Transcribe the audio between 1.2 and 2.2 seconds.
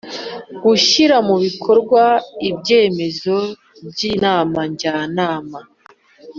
mu bikorwa